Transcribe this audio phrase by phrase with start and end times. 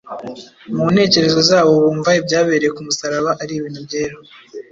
[0.75, 4.15] Mu ntekerezo zabo bumva ibyabereye ku musaraba ari ibintu byera.